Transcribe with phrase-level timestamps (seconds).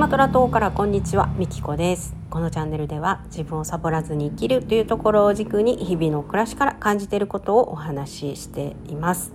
[0.00, 2.16] マトラ島からこんにちはみきこです。
[2.30, 9.34] このチャンネルでは自分をサボらずに生きるというところを軸に日々の暮らしから感じていることをお話ししています。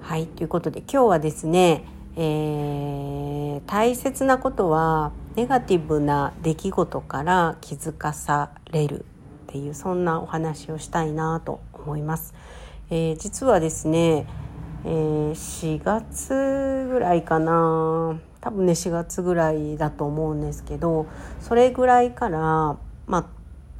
[0.00, 1.84] はいということで今日はですね、
[2.16, 9.04] えー、大切なことはネガティブな出来事から気づかされるっ
[9.46, 12.34] ていうそんなお話をしたいなと思います、
[12.90, 14.26] えー、実はですね
[14.88, 21.06] えー、4月ぐらいかな多分ね4月ぐらいだと思うんですけど
[21.40, 22.38] それぐらいから、
[23.08, 23.26] まあ、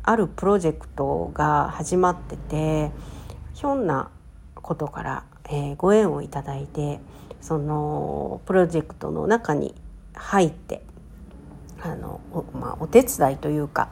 [0.03, 2.91] あるプロジェクトが始まってて
[3.55, 4.11] ひょんな
[4.57, 6.99] ことから、えー、ご縁をいただいて
[7.41, 9.77] そのプロジェクトの中に
[10.13, 10.83] 入って
[11.81, 13.91] あのお,、まあ、お手伝いというか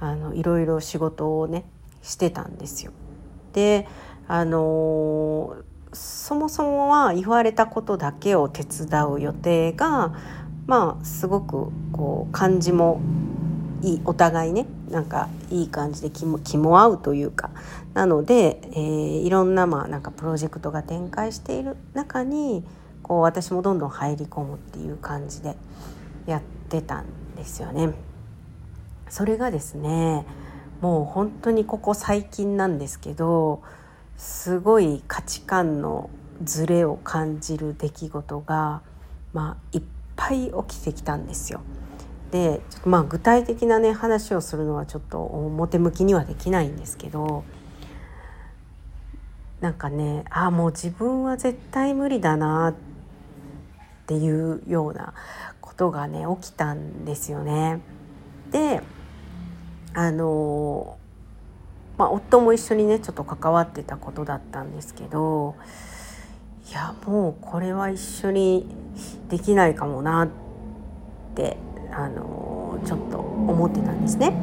[0.00, 1.64] あのいろいろ仕事をね
[2.02, 2.90] してたんですよ。
[3.52, 3.86] で
[4.26, 5.56] あの
[5.96, 10.14] そもそもは言われたことだけを手伝う予定が
[10.66, 13.00] まあすごくこう感じも
[13.82, 17.50] いいお互いねなんかいい感じで気も気も合うというか
[17.94, 22.64] なので、えー、いろんなまあなんかプロジェクトが展開している中に
[23.02, 25.56] こう私もどんどん入り込むっていう感じで
[26.26, 27.94] やってたんですよね。
[29.08, 30.26] それがですね
[30.80, 33.62] もう本当にここ最近なんですけど
[34.16, 36.10] すごい価値観の
[36.42, 38.82] ズレを感じる出来事が、
[39.32, 39.82] まあ、いっ
[40.16, 41.60] ぱい起きてきたんですよ。
[42.30, 47.44] でちょっとまあ具体的なね話をするのはちょっと表向きにはできないんですけど
[49.60, 52.74] なんかねああもう自分は絶対無理だなっ
[54.06, 55.14] ていうような
[55.60, 57.80] ことがね起きたんですよね。
[58.50, 58.82] で
[59.94, 60.98] あの
[61.98, 65.56] まあ、夫も一緒にねちょっと関わってたことだったんですけど
[66.70, 68.66] いやもうこれは一緒に
[69.28, 70.28] できないかもなっ
[71.34, 71.56] て
[71.92, 74.34] あのちょっと思ってたんですね。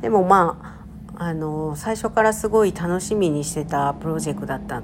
[0.00, 0.74] でもま
[1.16, 4.82] ああの最初からすごい楽しみにしてたプロジェクトだった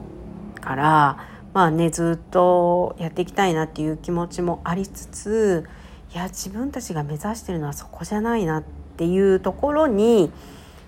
[0.61, 5.69] からまあねずっとやっていきたいなっていう気持ちもありつつ
[6.15, 8.62] いや自分たちが目指してるのはそこじゃないなっ
[8.97, 10.31] ていうところに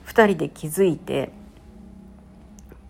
[0.06, 1.30] 2人で気づいて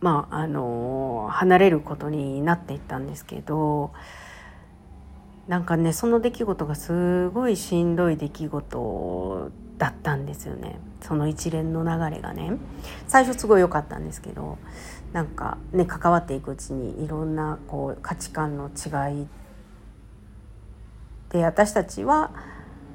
[0.00, 3.92] まああの離れることになっていったんですけど
[5.48, 10.78] なんかねその出来事がすごいしんどい出来事だったんですよね。
[11.00, 12.52] その一連の流れがね。
[13.08, 14.58] 最初すごい良かったんですけど
[15.12, 19.26] なんかね関わっていくうちにいろんなこう価値観の違い。
[21.30, 22.30] で私たちは、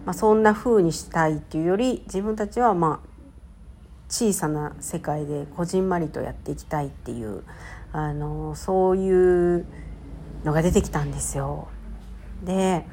[0.06, 3.07] まあ、そんな風にしたいっていうより自分たちはまあ
[4.10, 7.44] 小さな世界でこじんまりとやっていきたいっていう
[7.92, 9.66] あのそういう
[10.44, 11.68] のが出てきたんですよ。
[12.44, 12.86] で、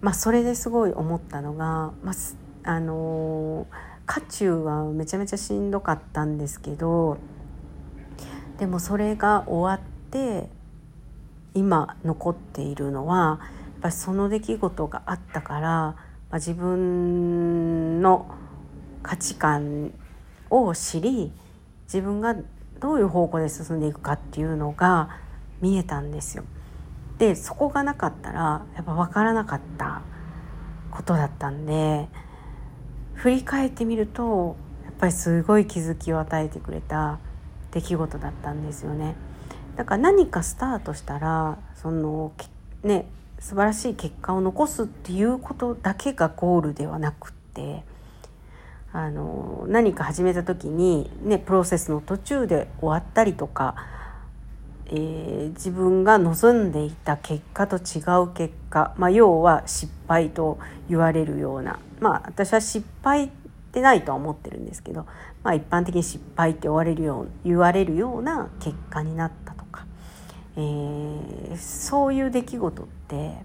[0.00, 2.12] まあ、それですごい思ったのが、ま
[2.64, 3.66] あ、あの
[4.06, 7.18] 渦中はめちゃめちゃしんどかったんですけど
[8.58, 10.48] でもそれが終わって
[11.54, 15.96] 今残っているのはやっぱりその出来事があったから、ま
[16.30, 18.26] あ、自分の
[19.02, 19.92] 価値観
[20.50, 21.32] を知り
[21.84, 22.34] 自分が
[22.80, 25.10] どういう方向で進んでいくかっていうのが
[25.60, 26.44] 見えたんですよ。
[27.18, 30.02] でそこがなかったらやっぱ分からなかった
[30.90, 32.08] ことだったんで
[33.14, 37.18] 振り返ってみるとやっぱりすごい気づきを与えてくれた
[37.70, 39.14] 出来事だったんですよね。
[39.76, 42.32] だから何かスタートしたらその
[42.82, 43.06] ね
[43.38, 47.84] 素晴らしい結果を残すっていうことだけがゴールではなくって
[48.96, 53.74] あの何か始めた時に、ね、プロセスの途中で終わったりとか、
[54.86, 60.58] えー、自分が望んでいた結果と違う結果、まあ、要は失敗と
[60.88, 63.28] 言われるようなまあ私は失敗っ
[63.70, 65.04] てないとは思ってるんですけど、
[65.42, 69.84] まあ、一般的に失敗って言われるよう言われるような結果になったとか、
[70.56, 73.44] えー、そういう出来事って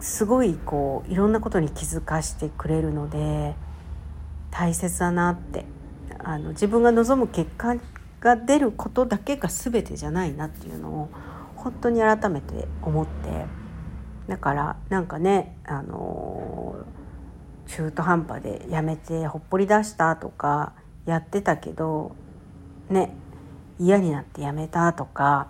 [0.00, 3.54] すごいこういろんなことに気づかしてくれるので
[4.50, 5.64] 大切だなって。
[6.22, 7.76] あの自分が望む結果
[8.20, 11.08] が出ることだけが全てじゃないなっていうのを
[11.56, 13.46] 本当に改めて思って。
[14.28, 16.76] だからなんかねあの
[17.66, 20.72] 中途半端でやめてほっぽり出したとか
[21.04, 22.14] やってたけど
[22.88, 23.12] ね
[23.80, 25.48] 嫌になってやめたとか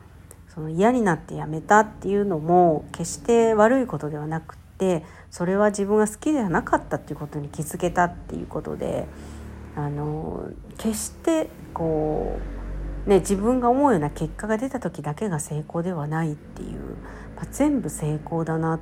[0.54, 9.06] その嫌になってやめたっていうのも決して悪いことではなくってそれは自分が好きではなかったっていうことに気づけたっていうことで
[9.76, 10.48] あの
[10.78, 12.38] 決してこ
[13.06, 16.96] う、ね、自分が思うような結果が出た時だけが成功ではないっていう
[17.40, 18.80] まあ、全部成功だなっ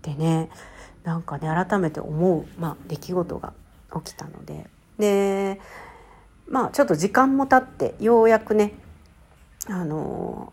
[0.00, 0.48] てね
[1.02, 3.52] なんかね改めて思う、まあ、出来事が
[4.04, 4.66] 起きたので。
[4.98, 5.60] で
[6.46, 8.74] まあちょっと時間も経ってようやくね
[9.68, 10.52] あの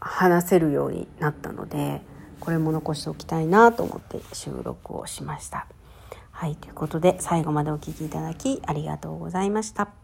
[0.00, 2.00] 話せるようになったので
[2.40, 5.66] これも残しておきたいなと思って収録をしました。
[6.32, 10.01] はいということで最後までお聴きいただきありがとうございました。